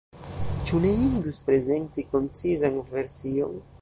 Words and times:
Ĉu 0.69 0.79
ne 0.85 0.93
indus 1.01 1.39
prezenti 1.49 2.07
koncizan 2.15 2.81
version? 2.95 3.55